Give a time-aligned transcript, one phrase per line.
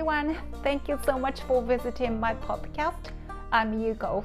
[0.00, 0.34] everyone.
[0.62, 3.12] Thank you so much for visiting my podcast.
[3.50, 4.24] I'm Yuko.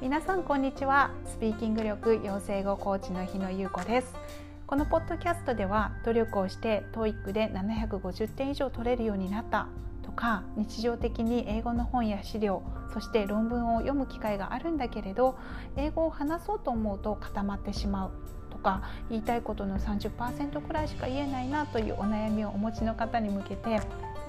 [0.00, 1.12] 皆さんこんにちは。
[1.24, 4.12] スピーキング力養成語コーチの日野優子です。
[4.66, 9.68] このポッドキャストでは努力をして TOEIC で750点以上取れるようになった
[10.02, 15.38] とか日常的に英語の本や資料そして論文を読む機会があるんだけれど
[15.76, 18.10] 英語を話そうと思うと固まってしまう
[18.50, 23.80] とか言いたいことの30%くらいしか言えないなというお悩みをお持ちの方に向けて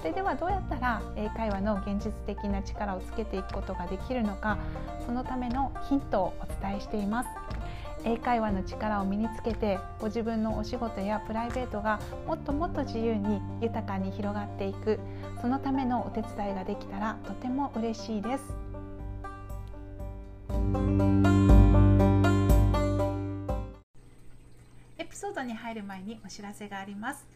[0.06, 4.56] それではどうやったら英会話の現実的な力をつけていくことができるのか
[5.04, 7.28] そのためのヒントをお伝えしています。
[8.04, 15.00] 英会話の力を身につけてご自分のお仕事やプライベートがもっともっと自由に豊かに広がっていく
[15.40, 18.44] そのためのお手伝いができたらとても嬉しいです。
[24.98, 27.26] エピソードに入る前にお知らせがあります。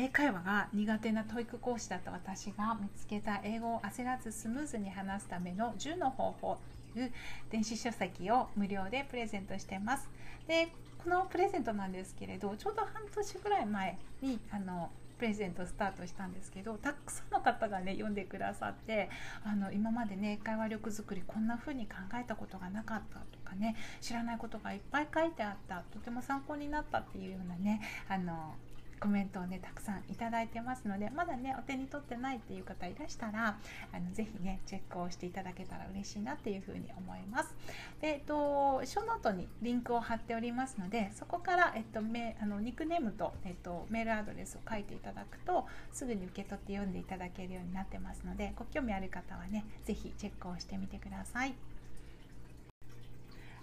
[0.00, 6.58] 英会話が苦手な TOEIC 講師だった私が見つけた英語を焦らずスムーズに話すための10の方法
[6.94, 7.12] という
[7.50, 10.08] 電子書籍を無料でプレゼントしています。
[10.46, 10.68] で
[11.02, 19.10] このプレゼントなんですけれどちょうど半年ぐらい前にあのプレゼントスタートしたんですけどたくさんの方がね読んでくださって
[19.44, 28.54] あの今までね会話力づくりこんな風に考えたことがなかったとかね知らないことがいっぱい書いてあったとても参考になったっていうようなねあの
[28.98, 33.58] コメントをねたくさんいただいてますのでまだねお手に取ってないっていう方いらしたら
[33.92, 37.54] あのぜひねチェックをしていただけたら嬉しいなっていうふうに思います
[38.00, 51.77] で、えっと、ショーノートにリンクを貼っておりますのでそこから、えっと、メあのニックネームと、えっと、メールアドレスを書いていただくとすぐに受け取って読んでいただけるようになってますのでご興味ある方はねぜひチェックをしてみてください。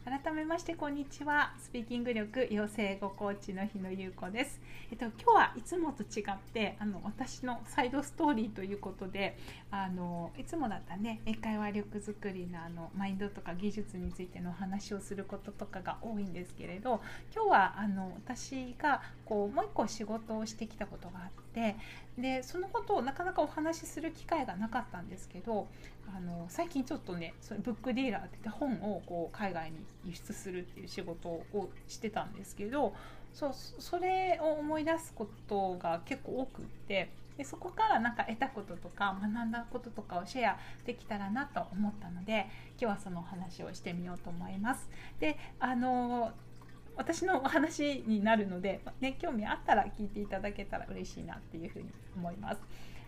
[0.05, 1.51] 改めましてこんにちは。
[1.57, 9.35] スピーキング力養成語コーチの日野優子です、えっと、今日はいつもと違ってあの私のサイドストーリーということで
[9.71, 17.01] あのいつもだったね英会話力づくりのあのマインドとか技術についてのお話をすることとかが多いんですけれど
[17.33, 21.77] 今日はあの私がこうもう一個仕事をしてきたことがあって
[22.15, 25.67] でそのことをなかなかお話しする機会がなかったんですけど
[26.13, 32.93] あの最近ちょっとねそれブックディーラーって言って本をこう海外に輸出するっていう仕事をしてたんですけど
[33.33, 42.47] そうそれを思い出すことが結構多くってでそこからなんか得たこととか学んだこととかをシェアできたらなと思ったので
[42.79, 44.89] 今日はそのお話をしてみようと思います。
[45.19, 46.31] であの
[46.97, 52.61] 私のお話になるので、ね、興味あったら聞いていただけたら嬉しいなっていうふうに思います。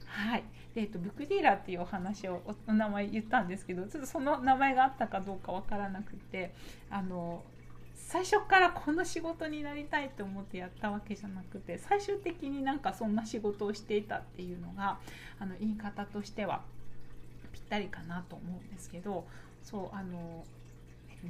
[0.08, 0.44] はい、
[0.76, 6.54] えーと、ブックディーラーっていうお話をお名前言ったんですけどちょっとその名前があったかどうかわからなくて
[6.90, 7.44] あの
[7.96, 15.00] 最初からこの仕事になりたいと思ってやったわけじゃなくて最終的になんかそんな仕事をしていたっていうのが
[15.40, 16.62] あの言い方としては
[17.52, 19.26] ぴったりかなと思うんですけど
[19.62, 20.46] そうあの、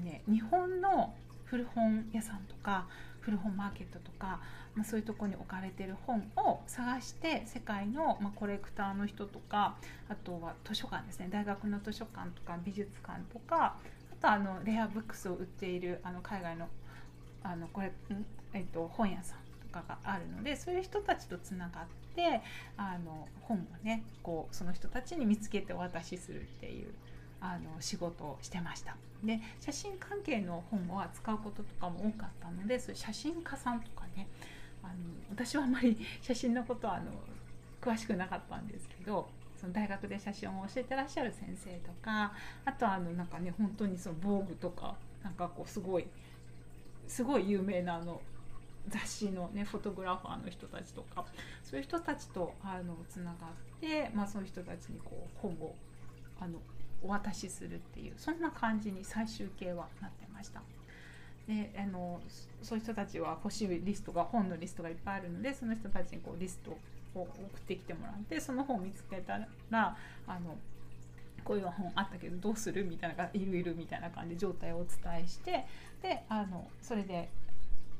[0.03, 1.15] ね、日本の
[1.45, 2.87] 古本屋さんとか
[3.27, 4.39] 古本マーケットとか、
[4.73, 9.75] まあ、そういうとこに置かれてる本を探して世界の、ま、コレクターの人とか
[10.07, 11.27] あとは図書館ですね。
[11.29, 13.75] 大学の図書館とか美術館とか
[14.13, 16.69] あとあのレアブックスを売っているあの海外の
[17.43, 17.91] あのこれ、
[18.53, 22.41] えっと、本屋さんとかがあるのでそういう人たちとつながって
[22.77, 26.93] あの本をねこうその人たちに見つけてお渡しするっていう
[27.41, 28.95] あの仕事をしてました。
[29.23, 34.27] で写真関係の本を扱うこととかも多かったのでそういう写真家さんとかね
[34.83, 34.93] あの
[35.31, 37.11] 私はあんまり 写真のことはあの
[37.81, 39.27] 詳しくなかったんですけど
[39.59, 42.31] その大学で写真を教えてらっしゃる先生とか
[42.63, 46.05] あとはあのなんかね本当にその防具とかなんかこうすごい
[47.07, 48.21] すごい有名なあの
[48.87, 51.25] 雑誌の、ね、フォトグラファーの人たちとか
[51.63, 53.35] そういう人たちとあのつながっ
[53.81, 55.75] て、まあ、そういう人たちにこう本を
[56.39, 56.59] あの
[57.03, 60.61] お渡しするっていうそんな感じに最終形はなってました。
[61.47, 62.19] であの
[62.61, 66.71] そういう人たちは欲しいリストが本のリストがいっぱいあるのでその人たちにこうリスト
[67.15, 69.39] を送ってきてもらってその本を見つけた
[69.69, 69.97] ら
[70.27, 70.57] あの
[71.45, 75.65] こういう本あったけどどうするみたいないるいるみたいな感じで状態をお伝えして
[76.01, 77.29] であのそれで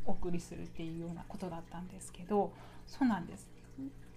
[0.05, 2.51] お送りするっていうようなことだったんですけど
[2.85, 3.49] そうなんです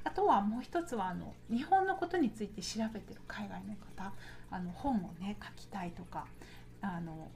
[0.04, 4.12] あとはもう一つはあの日本のことについて調べてる海外の方
[4.50, 6.26] あの本をね書きたいとか
[6.80, 7.30] あの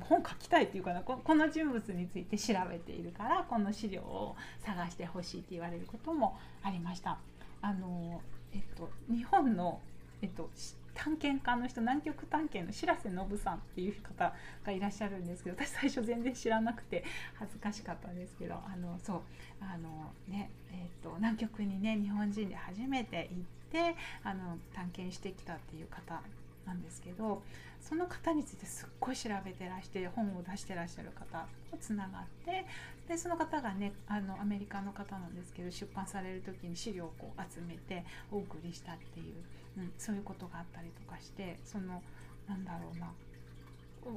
[0.00, 7.18] 本書きたいっていうかなこの人物について調べているからこの資料を探してほしいって言われることもありました。
[7.60, 8.20] あの
[8.54, 9.80] えっと、日本の、
[10.22, 10.48] えっと、
[10.94, 14.32] 探検家の人南極探検の白瀬信さんっていう方
[14.64, 17.04] がいらっしゃるんですけど私最初全然知らなくて
[17.34, 19.20] 恥ずかしかったんですけどあのそう
[19.60, 26.20] あのねえーと、南極にね日本人で初めて行ってあの探検してきたっていう方
[26.66, 27.42] なんですけど
[27.80, 32.64] その方についてすっごい調べてらして本を出してらっしゃる方とつながって
[33.06, 39.34] でその方がねあのアメリカの方なんですけど出版される時に資料をこう集めてお送りしたっていう、
[39.76, 42.02] うん、そういうことがあったりとかしてその
[42.48, 43.10] なんだろうな。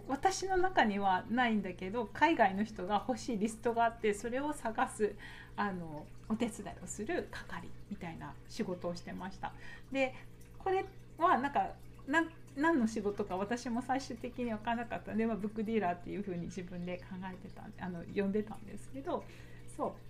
[0.10, 5.14] 私の中にはないんだけど海外の人が欲しいリストがあってそれを探す
[5.56, 9.54] あのお手伝いをする係みたいな仕事をしてました。
[9.92, 10.14] で
[10.60, 10.84] これ
[11.18, 11.70] はなんか
[12.58, 15.12] 何の仕事か私も最終的に分からなかった。
[15.12, 19.24] ので、まあ、ブックディーラーっていうふうに自分で考えてたあの呼んでたんですけど
[19.76, 20.07] そう。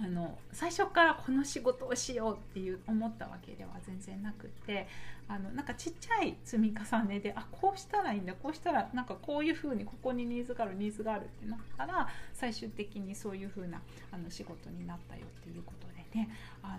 [0.00, 4.86] あの最初からこの仕事をしようっていう思ったわけでは全然なくて
[5.26, 13.80] あのなんかちっちゃい積み重ねであこうしたらいいんだこうしたらなんかこういうふうにここにニーズがあるニーズがあるってなったら最終的にそういうふうな
[14.12, 16.30] あの仕事になったよっていうことでね
[16.62, 16.78] あ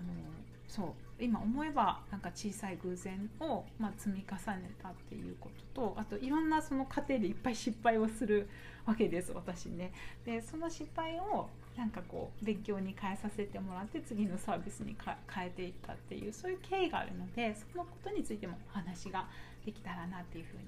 [0.66, 8.48] そう今思えばなんか小さい偶然を、まあ、積み重ねたっていうこととあといろんなその過程でいっぱい失敗をする
[8.86, 9.92] わけです私ね。
[10.24, 14.96] でその失敗をなんかこう勉強に変えさせてもらって次のサービスに
[15.32, 19.26] 変えていったっていうそういう経緯があるのでそのことについてもお話が
[19.64, 20.62] できたらなっていうふうに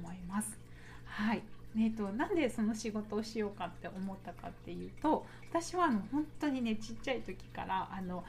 [0.00, 0.58] 思います。
[1.04, 1.42] はい
[1.74, 8.24] えーと、となんでその仕事をしようかって思ったかっていうと私はあの本当にねちっちゃい時からあの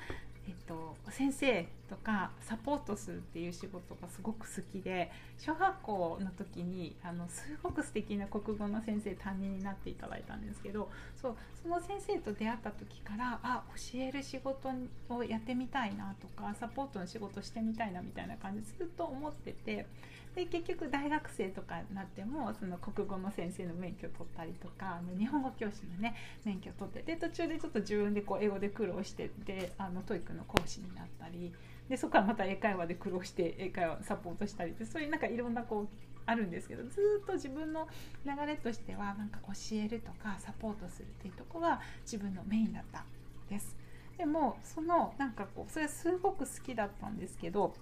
[0.47, 10.89] えっと、先生とかサポートするっていう仕事がすごく好きで小学校の時にあのすごく素敵な国語の先生担任になっていただいたんですけど
[11.21, 14.69] そうその先生と出会った時からあ教える仕事
[15.09, 19.85] をやってみたいなとかサポートの仕事してみたいなみたいな感じずっと思ってて
[20.35, 31.53] で結局大学生とかになってもその国語の先生の免許取ったりとか日本語教師のね免許取ってで途中でちょっと自分でこう英語で苦労してであの TOEIC の講師になったり
[31.87, 35.87] でそこからまた英会話で苦労して英会話サポートしたりってそういうなんかいろんなこう
[36.25, 37.87] あるんですけどずっと自分の
[38.25, 43.03] 流れとしてはなんか教えるとかサポートするっていうとこが自分のメインだった
[43.49, 43.75] です。
[44.17, 47.73] でもそのなんかこうそれすごく好きだったんですけど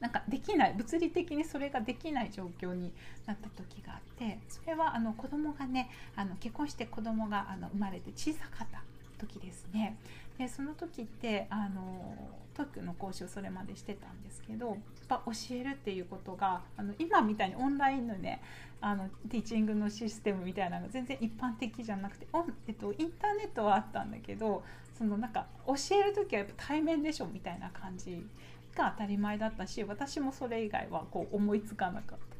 [0.00, 2.92] なんかできない物理的にそれができない状況に
[3.26, 8.82] なった時があってそれはあの子供がねあの結婚して子供があの生まれて小さかった
[9.18, 9.96] 時ですね。
[10.38, 12.14] でその時ってあの
[12.54, 14.76] 特の講師をそれまでしてたんですけどやっ
[15.06, 18.42] ぱ教えるっていうことがあの今みたいにオンラインのね
[18.80, 24.62] あのティーチングのシステムみたいなのが全然一般的じゃなくてオン、えっと、インターネットはあったんだけど
[24.96, 28.26] そのなんか教える時はやっぱ対面でしょみたいな感じ
[28.80, 32.30] が当たり前だったし私もそれ以外はこう思いつかなかった。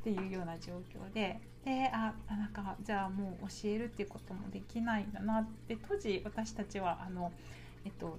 [0.00, 7.32] っていうような状況でであなんかじゃあもう教えるっていうこともできないんだなって当時私たちはあの、
[7.84, 8.16] えっと、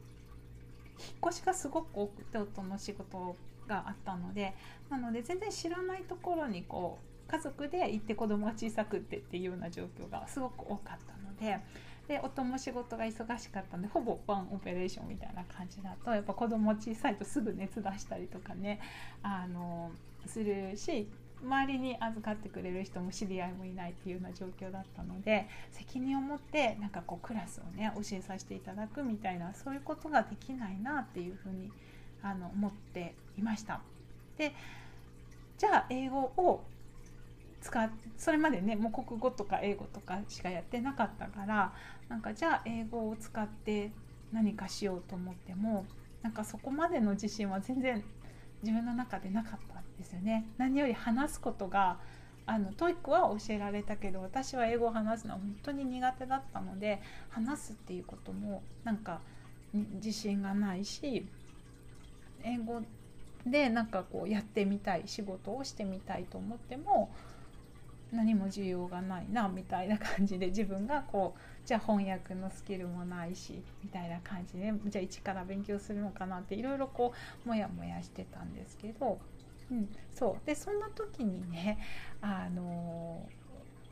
[1.00, 3.38] 引っ越しがすごく多くて夫の仕事
[3.70, 4.54] があったので
[4.90, 11.64] なので全然知らないところにこう家族で行って子供が小さくってっていうような状況がすごく多かったので
[12.08, 18.80] で夫も仕事が忙しかったんでほぼワンオペレーションみたいな感じだとやっぱ子供小さいとすぐ熱出したりとかね
[19.24, 19.92] あの
[20.26, 21.08] するし
[21.44, 31.70] 周りに預かってくれる人も知り合いもいないっていうような状況だったので責任を持ってなんかこうクラスをね教えさせていただくみたいなそういうことができないなっていうふうに
[32.24, 33.82] あの思っていました。
[34.38, 34.54] で
[35.58, 36.64] じゃあ英語を
[37.62, 41.74] 使っそれまでねもう国語とか英語とかしかやってなかったから
[42.10, 43.92] なんかじゃあ英語を使って
[44.32, 45.86] 何かしようと思っても
[46.22, 48.04] なんかそこまでの自信は全然
[48.64, 50.48] 自分の中でなかったんですよね。
[50.58, 52.00] 何より話すことが
[52.48, 59.20] あの TOEIC は教えられたけど私は英語を話すのは本当に苦手だったので話すっていうこともなんか
[59.74, 61.28] 自信がないし
[62.44, 62.82] 英語
[63.46, 67.12] でなんかこうやってみたい仕事をしてみたいと思っても
[68.12, 77.14] 何も需要がないなみたいな感じで自分がこうじゃあ翻訳のスキルもないしみたいな感じでじゃあ一から勉強するのかなっていろいろこ
[77.46, 79.20] うモヤモヤしてたんですけど、
[79.72, 80.46] うん、そう。
[80.46, 81.78] でそんな時にね
[82.22, 83.28] あの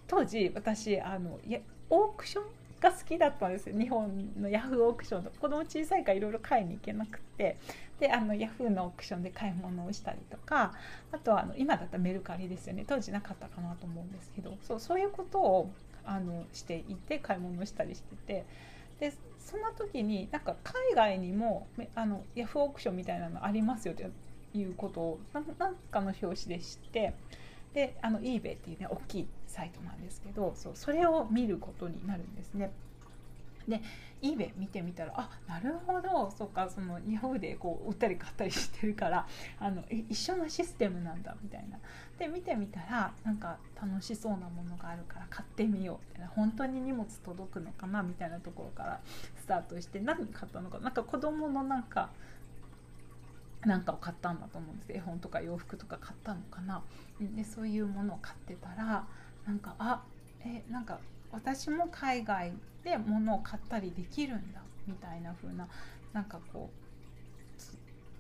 [0.08, 2.44] 当時私あのやオークション
[2.86, 3.78] が好きだったんですよ。
[3.78, 7.58] 日本のヤフーオークションの子供小さいからいろいろ買いに行けなくて。
[8.00, 10.74] であのヤフーのオークションで買い物をしたりとか。
[11.12, 12.86] あとはあの今だったらメルカリですよね。
[12.88, 14.58] 当時なかったかなと思うんですけど。
[14.62, 15.72] そうそういうことを
[16.06, 18.46] あのしていて買い物をしたりしてて。
[19.00, 24.10] でそんな時になんか海外にもあのヤフーオークションみたいなのありますよって
[24.58, 25.44] いうことを何
[25.92, 27.14] かの表紙で知って。
[27.74, 32.72] であの eBay っていうね大きいサイトなんですけどそうそれを見ることになるんですね。
[33.68, 33.82] で
[34.22, 36.32] eBay 見てみたらあなるほど。
[36.32, 39.28] そうかその日本でこう売ったり買ったりしてるから
[39.60, 41.80] あの一緒のシステムなんだみたいな。
[42.20, 46.28] で見てみたらなんか楽しそうなものがあるから買ってみようみたいな。
[46.30, 49.02] 本当に荷物届くのかなみたいなところから
[49.36, 52.10] スタートして何買ったのかなんか子供のなんか
[53.66, 54.94] なんかを買ったんだと思うんです。
[54.94, 56.84] 絵本とか洋服とか買ったのかな。
[57.20, 59.08] でそういうものを買ってたら
[59.46, 60.04] なんかあ
[60.42, 61.00] えなんか
[61.32, 65.68] 私も海外で物を買ったりできるんだみたいな風な
[66.14, 66.86] なんかこう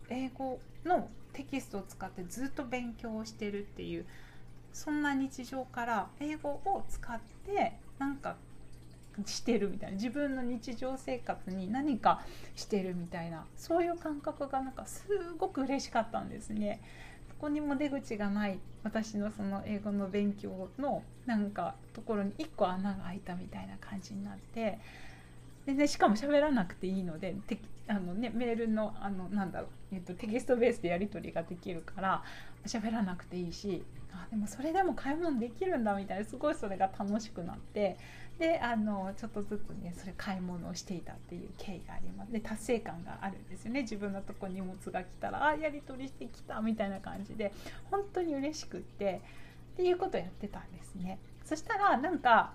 [0.09, 4.05] 英語のテキストを使ってずっと勉強をしてるっていう
[4.73, 8.35] そんな日常から英語を使ってなんか
[9.25, 12.21] してるみたいな自分の日常生活に何か
[12.55, 16.81] してるみたいなそういう感覚がなんかすごく嬉しかったんですね。
[17.39, 24.79] こにも出口がない私のその英語の勉強のなんかところに1個穴が開いたみたいな感じになって
[25.65, 27.35] で、ね、しかも喋らなくていいので
[27.87, 32.23] あの、ね、メールのあのなんだろう、えっと、テキストベースでやり取りができるから
[32.65, 37.97] 喋らなくていいしあでもそれでも買い物できるんだみたいなすごいそれが楽しくなって
[38.39, 42.31] であのちょっとずつねそれ買い物をしていたっていう経緯があります。
[42.31, 43.83] で達成感があるんですよね。
[43.83, 47.53] 自分のとこ荷物が来たらあやり取りしてきたみたいな感じで
[47.89, 49.21] 本当に嬉しくって
[49.73, 51.17] っていうことをやってたんですね。
[51.45, 52.53] そしたらなんか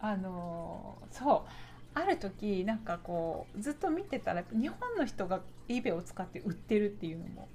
[0.00, 7.48] あのそうある時なんかこうずっと見てたら日本の人が eBay を使って売ってるっていうのも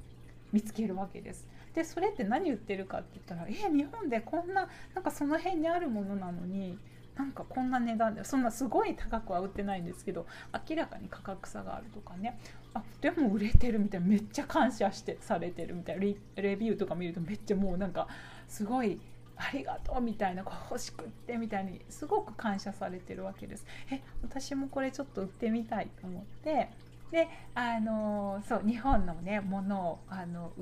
[0.51, 1.48] 見つけるわけです。
[1.75, 6.79] でそれって何売ってるかって言ったらえ日本でこんななんかその辺にあるものなのに
[7.19, 10.25] なんかこんな値段でそんなすごい高くは売ってないんですけど
[10.69, 12.39] 明らかに価格差があるとかね。
[12.73, 18.07] あでも売れてるみたいなめっちゃ感謝してされてるみたいなレビューとか見るとめっちゃもうなんか
[18.47, 19.01] すごい
[19.35, 23.65] ありがとうみたいな欲しくってみたいにすごく感謝されてるわけです。
[23.91, 26.69] え私もこれちょっと売ってみたいと思って。
[27.11, 30.53] であのそう日本のねものをあの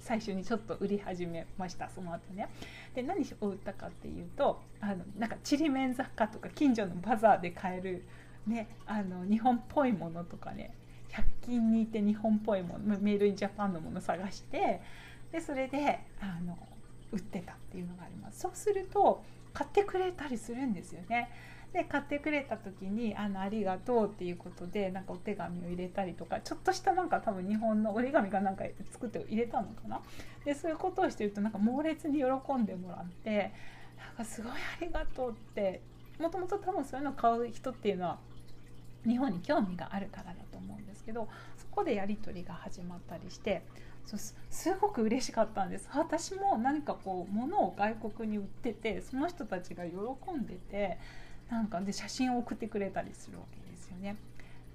[0.00, 2.48] 最初にちょっと売り始めましたその後ね。
[2.98, 8.04] で何を売ったかっていうとあのなんかちりめん雑貨とか近所のバザーで買える、
[8.46, 10.74] ね、あの日本っぽいものとかね
[11.12, 14.80] 100均にいて日本っぽいものメールインジャパンのもの探して
[15.30, 16.58] でそれであの
[17.12, 18.40] 売ってたっていうのがあります。
[18.40, 19.22] そうすると
[19.54, 21.30] 買ってくれたりするんですよね。
[21.72, 30.00] で買ってくれた時にあの「ありがとう」っていうことでなんかお手紙を入れたりとかちょっとしたなんか多分日本の折り紙かなんか作って入れたのかな？
[30.44, 33.52] でそういうことをしてるとなんか猛烈に喜んでもらって
[33.98, 35.82] なんかすごいありがとうって
[36.18, 38.18] もともと多分そういうのを買う人っていうのは
[39.06, 43.62] 日本に興味があるからだと思うんですけどそこでやり取りが始まったりして
[44.04, 44.34] そうす
[44.80, 45.88] ごく嬉しかったんです。
[45.94, 49.92] 私も何かこう物を外国に売っててその人たちが喜
[50.32, 50.98] んでて
[51.50, 54.16] なんかで写真を送ってくれたりするわけですよね。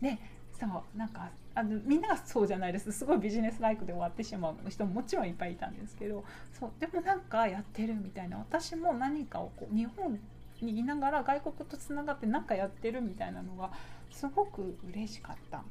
[0.02, 0.18] で
[0.60, 10.20] そうなんかあのみんながそうじゃないですすごいビジネスライクで終わってしまう人ももちろんいっぱいいたんですけどそうでもなんかやってるみたいな私も何かをこう日本
[10.62, 13.72] にいながら外国とつながって何かやってるみたいなのが
[14.12, 15.64] すごく嬉しかった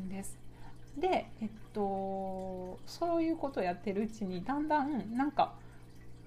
[0.00, 0.36] んです。
[0.96, 5.54] で、えっと、そういうことをやってるうちにだんだんなんか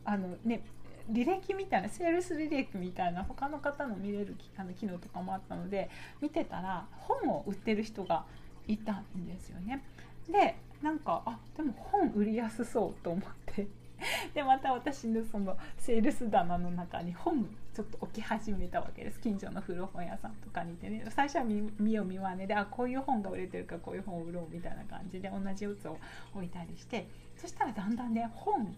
[0.03, 0.61] あのね
[1.11, 5.89] 履歴みたいなセールス履歴みたいな他の方の見れるあの機能とかもあったので
[6.21, 8.25] 見てたら本を売ってる人が
[8.67, 9.83] いたんですよね。
[10.29, 13.67] でなんかあでも本売りやすそうと思って。
[14.35, 19.19] でまた私のそのセールス棚の中に本ちょっと置き始めたわけです。
[19.19, 21.03] 近所の古本屋さんとかにいてね。
[21.09, 25.97] 最初は見よう見まねであこういう本が売れてるからこういう本を売ろうみたいな感じで同じやつを
[26.35, 27.07] 置いたりして。
[27.37, 28.75] そしたらだんだんね本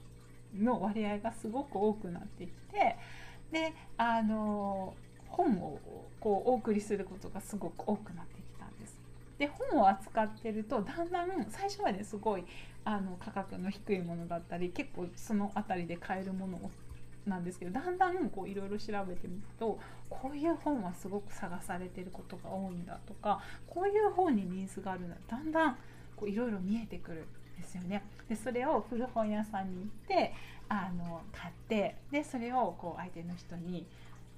[0.56, 2.98] の割合がすごく多くなってきて
[3.52, 4.94] であの
[5.28, 5.80] 本を
[6.20, 9.00] こうお送りすることがすごく多くなってきたんです。
[9.38, 12.46] で本を扱ってるとだんだん最初はねすごい
[12.84, 16.60] あの価格の低いものだったり結構その辺りで買えるもの
[17.26, 19.80] なんですけどだんだんいろいろ調べてみると
[20.10, 25.78] こういう本はすごく探されてることが多いんだとかこういう本にニーズがあるんだだんだん
[26.26, 27.26] いろいろ見えてくる
[27.60, 28.04] ですよね。
[28.28, 30.34] でそれを古本屋さんに行って
[30.70, 33.86] あの買ってでそれをこう相手の人に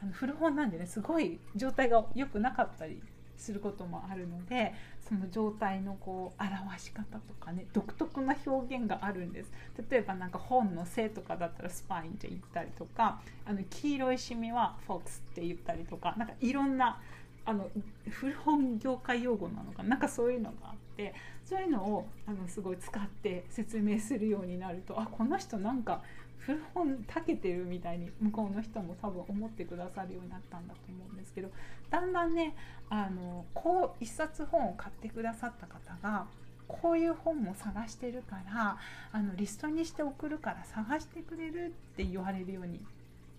[0.01, 3.01] あの古本なんでねすごい状態が良くなかったり
[3.37, 4.73] することもあるので
[5.07, 9.51] その状態のこう表し方とかね独特な表現があるんです
[9.89, 17.01] 例えばなんか本の背とかだったらスパインって言ったりとかあの黄色いシミはフォックスって言ったりとかなんかいろんな
[17.43, 17.67] あの
[18.09, 20.70] 古本業界用語なのかなんかそういうのが
[21.01, 26.01] でそういうのをあのすごい使って説明するようになるとあこの人なんか
[26.37, 31.49] 古本たけてるみたいに向こうの人も多分思ってくださるようになったんだと思うんですけど
[31.89, 32.55] だんだんね
[32.89, 36.25] あのこう一冊本を買ってくださった方が
[36.67, 38.77] こういう本も探してるから
[39.11, 42.79] あのリストにして送るから探してくれるって言われるように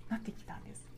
[0.08, 0.91] なってきたんです。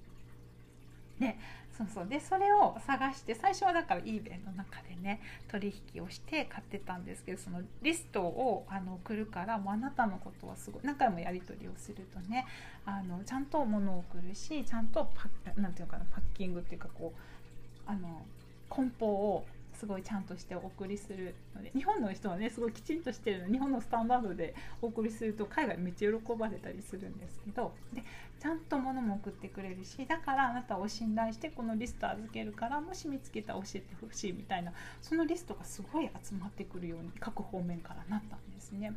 [1.18, 1.38] ね
[1.76, 2.06] そうそう。
[2.08, 12.46] でそれを探して最初はだから eBay の中でね取引をして買ってたんですけどそのリストをあの送るからもうあなたのことはすごい何回もやり取りをするとね
[12.86, 18.22] あのちゃんと物を送るしちゃんとパッなんていうかなパッキングっていうかこうあの
[18.68, 28.02] 梱包をすごいちゃんとしてお送りするので日本の人はねすごいきちんとしてるの日本のスタンダードでお送りすると海外めっちゃ喜ばれたりするんですけどで
[28.40, 38.94] ちゃんと物も送ってくれるしだからあなたを信頼してこのリスト預けるからもし見つけたら教えてほしいみたいなそのリストがすごい集まってくるように各方面からなったんですね。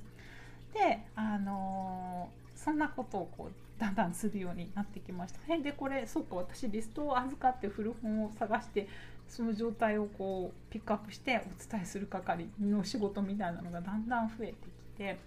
[0.74, 5.58] であのー、そんなことをこうだんだんするようになってきました。
[5.58, 8.88] でこれそうか私リストを預かって古本を探して
[9.28, 15.20] その状態をこうピックアップしてお伝えする係の仕事みたいなのがだんだん増えてきて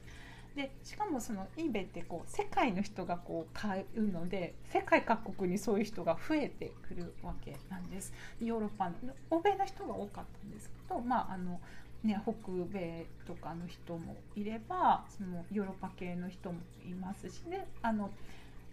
[0.57, 8.13] でしかもその eBay ってこう世界の人がこう買うので世界各国にそういう人が増えてくるわけなんです。
[8.41, 8.95] ヨーロッパの
[9.31, 11.61] 欧米の人が多かったんですけどまああの
[12.03, 12.33] ね、北
[12.73, 18.11] 米とかの人もいればそのヨーロッパ系の人もいますしねあの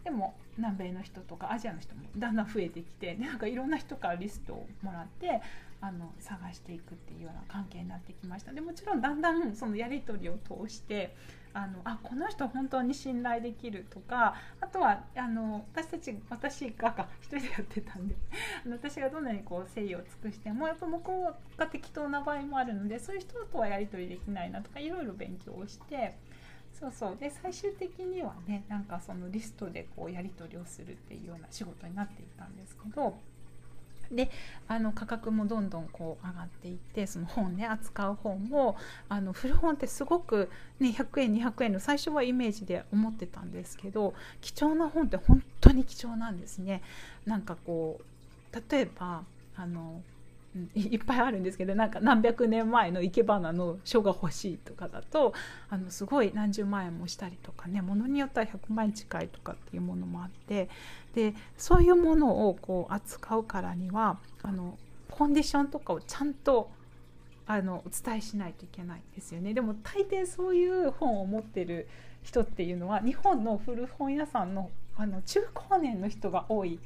[0.03, 5.41] でも南米の人とかアジアの人もだんだん増えてきてなんかいろんな人からリストをもらって
[5.79, 11.15] あの探していくっていうような関係になってきましたでもちろんだんだんそのやり取りを通して
[11.53, 18.15] あのあこの人本当に信頼できるとかあとはあの私たち私がか一人でやってたんで
[18.69, 26.15] 私がどんなにこう誠意を尽くしてもやっぱ向こうが適当な場合もあるのでそういう人とはやり取りできないなとかいろいろ勉強をして。
[26.79, 33.15] そうそうで最終的にはねなんかそのリストでこうやり取りをするっていうような仕事になっていたんですけど
[34.11, 34.29] で
[34.67, 38.77] あの価格もどんどんこう上がっていってその本ね扱う本も
[39.09, 46.81] あの古本ってすごく、ね、100円200円の最初はイメージで思ってたんですけど貴重な本って本当に貴重なんですね。
[47.25, 49.23] なんかこう例えば
[49.55, 50.01] あの
[50.73, 55.33] いっぱいあるんですけどなんか何百年前の生け花の書が欲しいとかだと
[55.69, 60.69] あのすごい何十万円もしたりとかねものによっては100万円近いとかっていうものもあって
[61.13, 64.77] でそういうものをこう扱うからにはあの
[65.11, 66.71] コンディションとかをちゃんと
[67.45, 69.53] あのお伝えしないといけないんですよね。
[69.53, 71.87] でも大抵そういう本を持ってる
[72.21, 76.79] 人っていうのは日本の古本屋さんのあの中高年の人が多い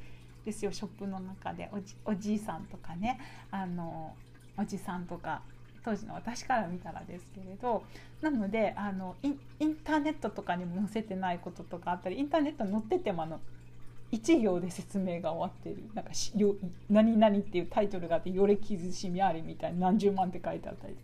[0.44, 1.70] ですよショップの中で。
[2.04, 3.20] おじいさんとかね。
[3.50, 4.14] あの
[4.56, 5.42] おじさんとか。
[5.84, 7.84] 当時の私から見たらですけれど。
[8.20, 13.40] なのであのインターネットとかにも載せてないこととかあったりインターネットに載っててもあの
[14.12, 15.82] 1行で説明が終わってる。
[15.94, 16.54] なんかしよ
[16.90, 20.94] 何々っていうタイトルがあって「よれ傷しみあり」みたいな何十万って書いてあったり。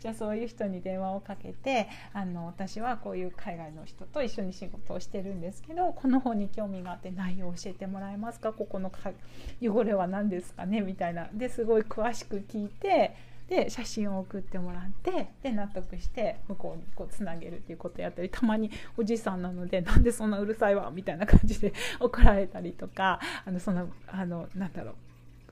[0.00, 8.52] じゃあそういう人に電話をかけてあの私はこういう海外の人と一緒に仕事をしてるんですけどこの本に興味があって内容を教えてもらえますか？
[8.52, 8.90] ここの
[9.60, 10.80] 汚れは何ですかね？
[10.80, 11.28] みたいな。
[11.32, 13.14] ですごい詳しく聞いて。
[13.48, 24.94] で写真を送ってもらってで納得して向こうにこうつなげるっていうことやったりたまにおじいさんなのでなんでそんなうるさいわみたいな感じで 怒られたりとかあのそのあのなんだろう。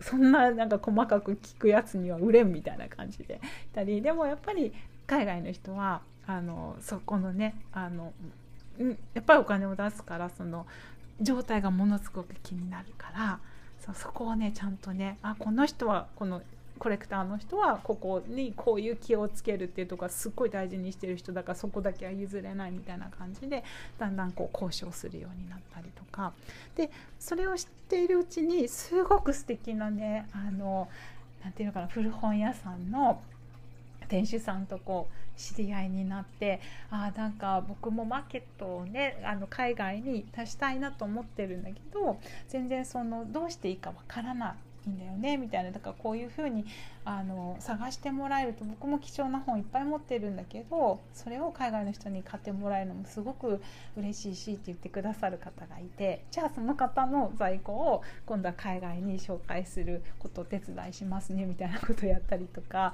[0.00, 3.38] そんななんか細かく聞くやつには売れんみたいな感じでい
[3.72, 4.72] たりでもやっぱり
[5.06, 8.12] 海外の人はあのそこのねあの
[9.14, 10.66] やっぱりお金を出すからその
[11.20, 13.38] 状態がものすごく気になるから
[13.78, 16.42] そそこをねちゃんとねあこの人はこの
[16.84, 23.64] コレクターの人はここにこういう気をつけるっていうところすっごい大事にしてる人だからそこだけは譲れないみたいな感じで
[23.96, 26.34] だんだんこう交渉するようになったりとか。
[26.76, 30.88] でそれを知っているうちにすごく素敵なねあの
[31.42, 33.22] なていうのかな古本屋さんの
[34.10, 42.20] 店主さんとこう知り合いになってあなんか僕もマーケットをねあの海外に出したいなと思ってるんだけど
[42.50, 44.54] 全然そのどうしていいかわからない
[44.86, 45.70] いいんだよねみたいな。
[45.70, 46.64] だからこういうふうに
[47.04, 53.60] あの探してもらえると僕も貴重な本いっぱい持ってるんだけどそれを海外の人に買ってもらえるのもすごく
[53.96, 62.92] 嬉しいしって言ってくださる方がいてじゃあその方の在庫を今度は海外に紹介することを手伝いしますねみたいなことをやったりとか。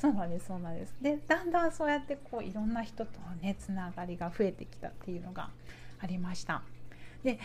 [0.00, 0.94] そうなんですそうなんです。
[1.02, 5.50] でだんだんそうやってこういろんな人とねつながりが増えてきたっていうのが
[5.98, 6.62] ありました。
[7.22, 7.38] で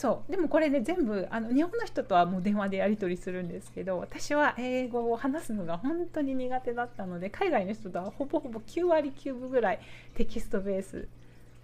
[0.00, 0.32] そう。
[0.32, 9.80] でもこれね全部あの日本の人とはもう電話でやり取りするんですけど私は英語を話すのが本当に苦手だったので海外の人とはほぼほぼ9割9分ぐらい
[10.14, 11.06] テキストベース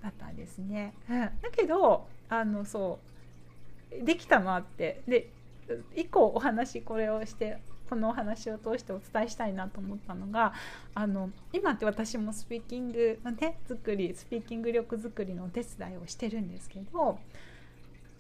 [0.03, 0.93] だったんですね。
[1.09, 2.99] うん、だけどあのそ
[3.91, 4.05] う。
[4.05, 5.01] できたなって。
[5.09, 5.31] で
[5.95, 7.57] 以降お話これをして
[7.89, 10.53] このお話を通してお伝えしたいなと思ったのが
[10.95, 17.19] あの今って私もスピーキングのね作りスピーキング力作りのお手伝いをしてるんですけど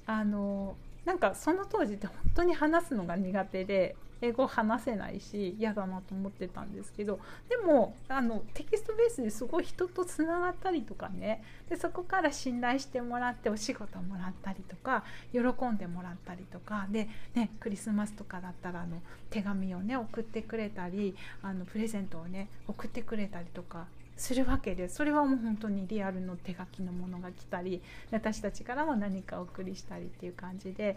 [0.07, 23.87] あのなんかその当時って本当に話すのが苦手で英語話せないし嫌だなと思ってたんですけどでもあのテキストベースですごい人とつながったりとかねでそこから信頼してもらってお仕事もらったりとか喜んでもらったりとかで、ね、クリスマスとかだったらあの手紙をね送ってくれたりあのプレゼントをね送ってくれたりとか
[24.17, 30.97] するわけでそれはもう本当にリアルの手書きのものが来たり私たちからも何かお送りしたりっていう感じで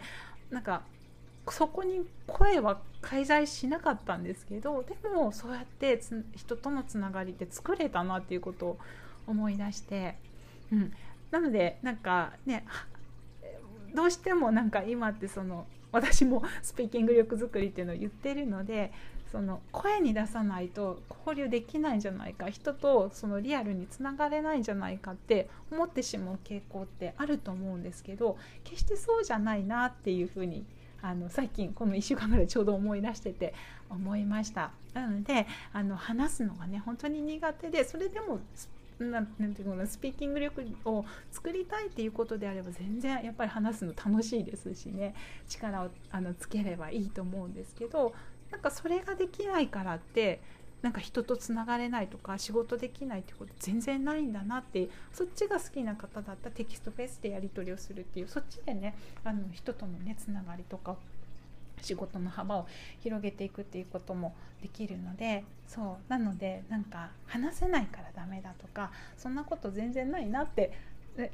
[0.50, 0.82] なんか
[1.48, 6.00] そこに声は介在しなかったんですけどでもそうやって
[6.36, 8.78] 人とのつながりって作れたなっていうことを
[9.26, 10.16] 思い出して、
[10.72, 10.92] うん、
[11.30, 12.64] なのでなんかね
[13.94, 18.92] どうしてもなんか今ってその私もスピーキング力作りっていうのを言ってるので
[19.30, 30.64] その声に出さないと交流できないんじゃないか人とそのリアルにつながれないんじゃないかって思ってしまう傾向ってあると思うんですけど決してそうじゃないなっていうふうに
[31.02, 33.54] あの最近この1週間ぐらいちょうど思い出してて
[33.88, 34.70] 思いました。
[34.92, 38.40] なのであの話すのがね本当に苦手でそれでも
[38.98, 45.14] なんていうのスピーキング力を作りたいっていうことであれば全然やっぱり話すの楽しいですしね。
[45.48, 48.12] 力をあのつければいいと思うんですけど
[48.50, 50.40] なんかそれができないからって
[50.82, 60.96] なんか人とつながれないとか仕事できないってこと全然ないんだなってそっちが好きな方だったらテキストベースでやり取りをするっていうそっちでねあの人とのねつながりとか
[61.82, 62.66] 仕事の幅を
[63.00, 70.72] 広げていくっていうこともできるのでそうなのでなんか話せないからダメだとかそんなこと全然ないなって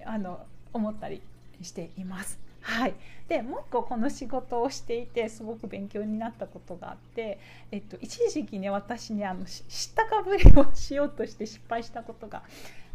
[0.04, 0.40] あの
[0.72, 1.22] 思ったり
[1.62, 2.45] しています。
[2.66, 2.94] はい、
[3.28, 7.38] でもう一個この仕事をしていてすごく勉強になったことがあって、
[7.70, 9.62] えっと、一時期ね私ねあの知っ
[9.94, 12.42] たかぶりをしようとして失敗したことが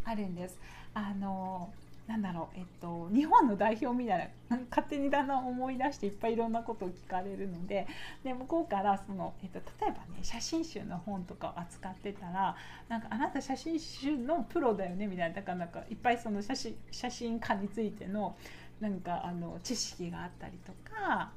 [0.04, 0.60] あるんです。
[0.94, 1.72] あの
[2.08, 7.88] なんだろう、えっと、日本の代表みたいな勝手にだんだん思い出していっぱいいろんなことを聞かれるので
[8.26, 12.58] で向こうからその、えっと、例えばね写真集の本とかを扱ってたら
[12.90, 18.36] なんかあなた写真集のプロだよねみたいなだからなんかいっぱいその写真写真家についての
[18.82, 21.32] なんかあの知識があったりとか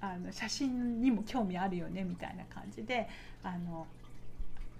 [0.00, 3.08] あの写真にも興味あるよねみたいな感じで
[3.42, 3.86] あの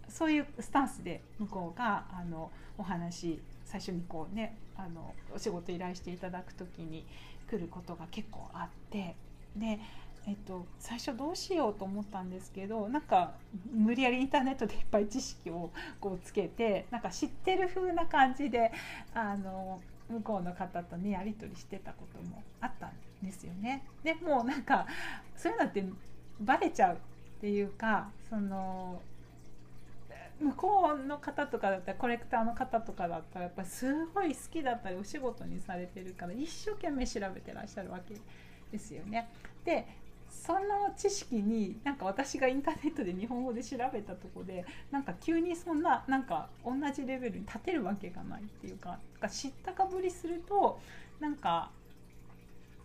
[0.09, 7.05] そういうスタンスで向こうがあのお話最初にこうねあのお仕事依頼していただく時に
[7.49, 9.17] 来ることが結構あって
[9.57, 9.81] で、
[10.27, 13.33] えっと、最初どうしようと思ったんですけどなんか
[13.73, 18.73] 無理やりインターネットでいっぱい知識をこうつけてなんか知ってる風な感じで
[19.15, 22.93] あの向こうの方とねやり取りしてたこともあったん
[23.23, 23.85] ですよね。
[24.03, 24.87] でもうなんか
[25.37, 25.85] そういうのって
[26.41, 26.99] バレちゃうっ
[27.41, 29.01] ていうかその
[30.41, 38.15] 向こうの方とかだったらコレクターの方とかだったらやっぱりすごい好きだったりお仕事にされてるから一生懸命調べてらっしゃるわけ
[38.71, 39.29] ですよね。
[39.65, 39.87] で
[40.31, 40.61] その
[40.97, 50.81] 知識になんか私がインターネットで日本語で調べたとこでなんか急にそんななんか同じレベルに立てるわけがないっていうか知ったかぶりすると
[51.21, 51.71] なんか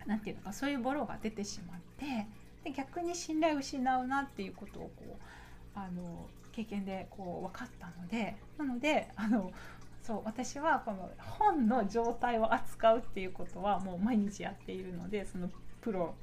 [0.06, 2.26] なんていうのかそういうボロが出てしまって
[2.64, 5.16] で逆に信頼を失うなっていうことをこう
[5.74, 9.52] あの経験でこう分かったのでなのであの
[10.02, 15.48] そう私はこの本の状態を扱うっていうことはもう毎日やっているのでその
[15.80, 16.14] プロ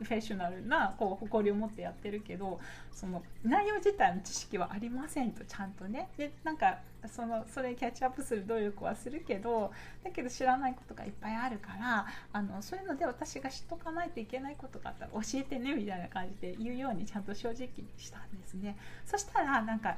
[0.00, 2.60] フェッショナルなこう誇りを持ってやってるけど
[2.92, 6.78] その内容自体の知識はありませんとちゃんとねでなんか
[7.12, 9.72] そのそれキャッチアップする努力はするけど
[10.04, 18.76] だけど知らないことがいっぱいあるからあのそういうので私が知っとかないといけないことがあったら教えてねみたいな感じで言うようにちゃんと正直にしたんですね。
[19.04, 19.96] そしたらなんか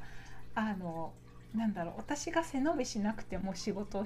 [0.55, 1.13] あの
[1.55, 4.05] なんだろう私が背伸びしなくても仕事を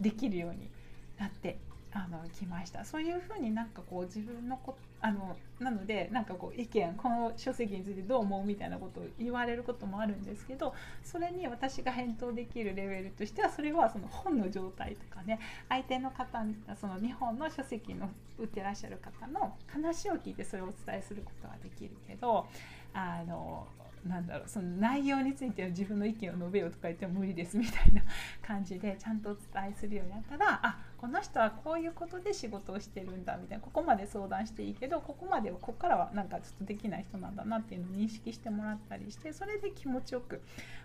[0.00, 0.70] できるように
[1.18, 1.58] なって
[1.92, 15.38] あの来ましたそういうふうになんかこう自分のこあのなのでなんかこう意見この書籍についてどう思うみたいなことを言われることもあるんですけどそれに私が返答できるレベルとしてはそれはその本の状態とかね
[15.68, 16.42] 相手の方
[16.80, 22.46] その日本の書籍の売ってらっしゃる方の話を聞いてそれをお伝えすることはできるけど
[22.94, 23.66] あの
[24.06, 28.02] なんだろうその内容については自分の意見を述べようとか言っても無理ですみたいな
[28.46, 40.40] 感じでちゃんとお伝えするようになったらあこの人はこういうことで仕事をしてるんだみたいなここまで相談していいけどここまではここからはなんかちょっとできない人なんだなっていうのを認識してもらったりしてそれで気持ちよく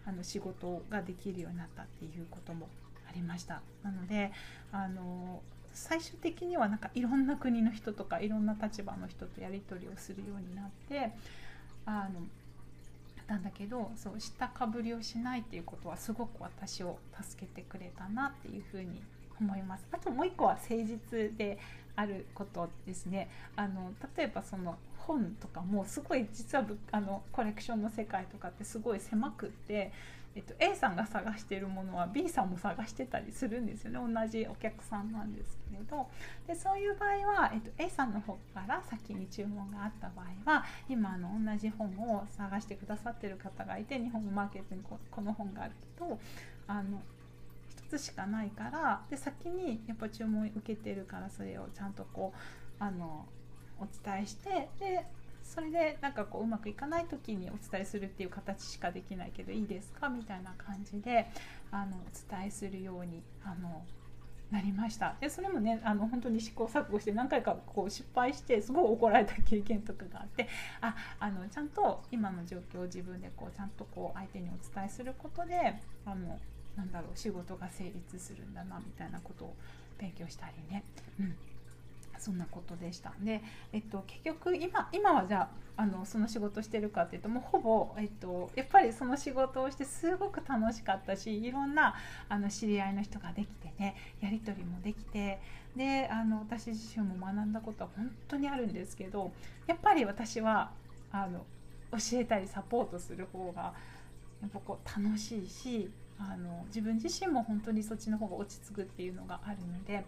[0.06, 2.68] あの仕事ができるようになったっていうことも
[3.10, 3.62] ありました。
[3.84, 4.32] なので
[4.72, 5.42] あの
[5.74, 11.12] 最終的にはなんかいろんな国の人とかいろんな立場の人とやり取りをするようになって
[11.86, 12.22] あの
[13.30, 19.02] たんだけどそう知ったかぶりをしないっていうことはすごく私を助けてくれたなっていうふうに
[19.40, 19.86] 思います。
[19.92, 21.60] あともう一個は誠実で
[21.96, 23.30] あることですね。
[23.56, 29.92] あの例えばその本とかもすごい実はあのコレクションの世界とかってすごい狭くって
[30.36, 34.14] えっと、A さんが探しているものは B さんも探してたりするんですよね。
[34.14, 36.08] 同じお客さんなんですけれど。
[36.48, 37.10] でそういう場合
[37.42, 46.20] は、えっと、A さんの方から先に注文があった場合は今の同じ本を探してくださってる方がいて日本のマーケットにここの本があるけど
[46.68, 47.02] あの
[47.90, 53.26] 1つしかないからで先にやっぱ注文受けてるからそれをちゃんとこうあの
[53.80, 55.06] お伝えしてで
[55.50, 61.28] それでなんかこううまくいかない時にお伝えするっていう形しかできないけどいいですかみたいな感じで
[61.72, 63.84] あのお伝えするようにあの
[64.52, 65.16] なりました。
[65.20, 70.48] でそれもねあの本当に試行錯誤して何回かこう失敗してすごい怒られた経験とかがあって
[70.82, 76.40] ああのちゃんと今の状況を自分でこうちゃんとこう相手にお伝えすることであの
[76.76, 79.56] なんだろう仕事が成立するんだなみたいなことを
[79.98, 80.84] 勉強したりね、
[81.20, 81.36] うん、
[82.20, 83.14] そんなことでした。
[83.22, 83.42] で、
[83.74, 85.50] えっと、結局今今はじゃあ
[85.82, 91.96] あのその仕事してるかっていうともうほぼ、えっと、やっぱりその仕事をしてすごく楽しかったしいろんな
[92.28, 95.40] あの知り合いの人ができてねやり取りもできて
[95.78, 99.32] であの私自身も学んだことは本当にあるんですけど
[99.68, 100.72] やっぱり私は
[101.14, 101.46] あの
[101.92, 103.74] 教えたりサポートする方が
[104.42, 110.04] やっぱこう楽しいしあの自分自身も本当にそっちの方が落ち着くっていうのがあるので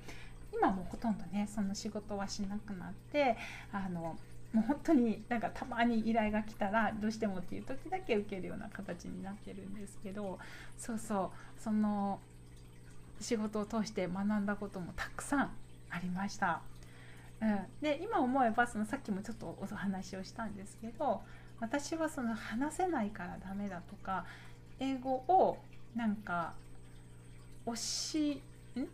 [0.53, 3.37] 今もほとんどねその仕事はしなくなって
[3.71, 4.17] あの
[4.53, 10.39] もう本当になんかたまに依頼が来たらどうしてもっていう時だけ受けるような形になってるんですけど
[10.77, 12.19] そうそうその
[13.21, 15.51] 仕事を通して学んだこともたくさん
[15.89, 16.61] ありました。
[17.41, 21.21] うん、で今思えばそのさっきもちょっとお話をしたんですけど
[21.59, 24.25] 私はその話せないからダメだとか
[24.79, 25.57] 英語を
[25.95, 26.53] なんか
[27.65, 27.71] 教
[28.79, 28.87] ん？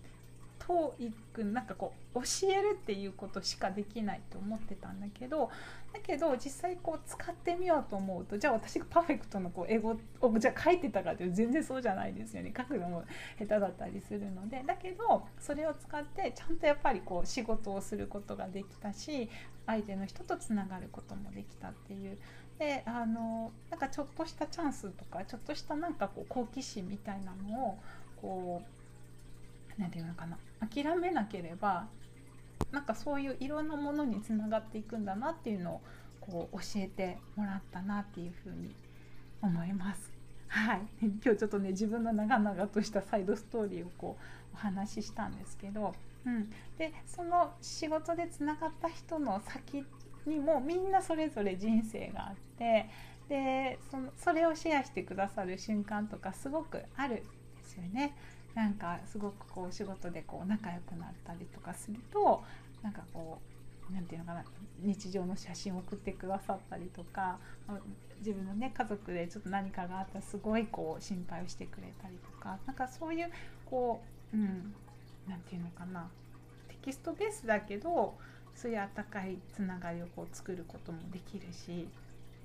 [0.68, 5.50] TOEIC なんかこう教えるっていうことしかできないと思ってたんだけど
[5.94, 12.54] だけど実際こう使ってみようと思うとじゃあ私がパーフェクトのこう英語をじゃあ書いてたかっていう全然そうじゃないですよね。
[12.56, 13.04] 書くのも
[13.40, 14.64] 下手だったりするので。
[14.66, 19.30] だけどそれを使ってちゃんとやっぱりこう仕事をすることができたし
[19.66, 22.18] 相手の人とつながることもできたっていう。
[22.60, 27.80] であのなんかちょっとしたチャンスとかちょっとしたなんかこう好奇心みたいなのを
[28.20, 28.77] こう
[29.78, 30.38] 何て言うのかな
[30.68, 31.88] 諦めなければ
[32.72, 35.82] なんかそういういろんなものにつながっていくんだなっていうのを
[36.20, 38.76] こう教えてもらったなっていうふうに
[39.42, 40.12] 思います。
[40.48, 40.82] はい、
[41.24, 45.94] 今日ちょっとね自分の長々としたサイドストーリーをこうお話ししたんですけど、
[46.26, 49.86] うん、でその仕事でつながった人の先
[50.26, 52.90] にもみんなそれぞれ人生があって
[53.30, 57.24] でそのそれをシェアしてくださる瞬間とかすごくあるんで
[57.64, 58.16] すよね。
[58.58, 62.44] なんかすごくこう仕事でこう仲良くなったりとかすると
[62.82, 63.38] なんかこ
[63.88, 64.44] う何て言うのかな
[64.82, 67.38] 日常の写真を送ってくださったりとか
[68.18, 73.30] 自分のね家族でちょっと何かがあったらすごいこう心配をしてくれたりとかなんかそういう
[73.70, 74.02] こ
[74.34, 74.74] ううん
[75.30, 76.10] 何て言うのかな
[76.68, 78.16] テキストベースだけど
[78.56, 81.88] そういうあったかいつながりをこう作ることもできるし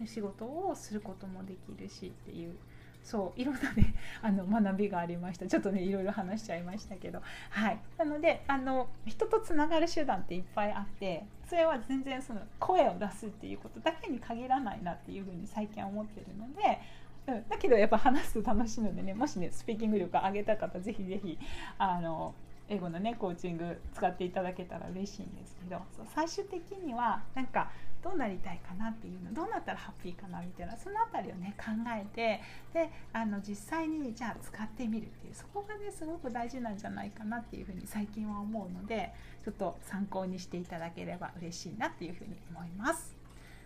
[0.05, 2.55] 仕事をすることもできるしっていう
[3.03, 5.47] そういろんなね あの学びがありました。
[5.47, 7.21] ちょっとねいろいろ話しちゃいましたけど。
[7.51, 7.79] はい。
[7.99, 16.81] なのであの人とつながる手段っていっぱいあってそれは全然その声を出すっていうことだけに限らないなっていうふうに最近思ってるので
[17.27, 21.39] うん、だけどやっぱ話すと楽しいのでねもしねスピーキング力上げた方ぜひぜひ
[21.79, 22.35] あの
[22.69, 27.71] 英語のねコーチング使っていただけたら嬉しいんですけどそう最終的にはなんか
[28.03, 32.41] どうなりたいかなっていうのどうなったらハッピーかなみたいなその辺りをね考えて
[32.75, 39.13] であの実際にじゃあ使ってみるっていうそこがねすごく大事なんじゃないかなっていうふうに最近は思うので
[39.45, 43.15] ちょっと参考にしていただければ嬉しいなっていうふうに思います。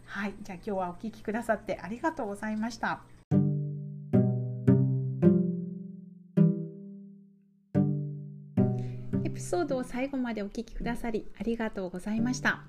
[0.05, 3.16] はい、じゃあ今日はお聴きくださってありがとうございました。
[9.25, 12.61] エピソードを最後までお聴きくださりありがとうございました。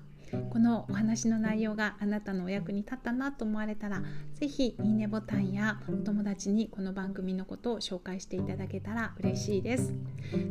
[0.50, 4.02] このお話の内容があなたのお役に立ったなと思われたら
[4.34, 9.94] 是非いいねボタンやお友達にこの番組のことを紹介していただけたら嬉しいです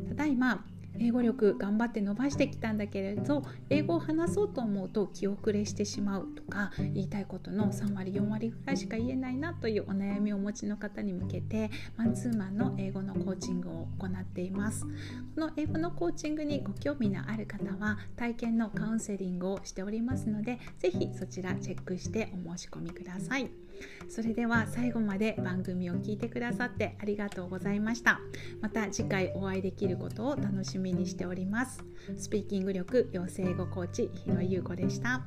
[0.10, 0.66] ただいま
[1.00, 14.90] 英語力頑張って伸ばしてきたんだけれど英語を話そうと思うと気遅れしてしまうとか言いたいことの3割4割ぐらいしか言えないなというお悩みをお持ちの方に向けてマンツーマンの英語のコーチングを行っていますこ
[15.38, 23.67] の英語のコーチングにご興味のある方は体験のカウンセリングをしておりますので是非そちらチェックしてお申し込みください。
[24.10, 28.20] それでは最後まで番組を聞いてくださってありがとうございました。
[28.62, 31.84] また次回お会いできることを楽しみにしております。
[32.18, 35.26] スピーキング力養成語コーチ日野優子でした。